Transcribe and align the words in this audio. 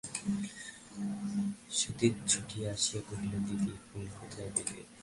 সতীশ 1.77 2.13
ছুটিয়া 2.31 2.69
আসিয়া 2.75 3.01
কহিল, 3.07 3.33
দিদি, 3.47 3.71
ফুল 3.85 4.05
কোথায় 4.17 4.51
পেলে? 4.55 4.81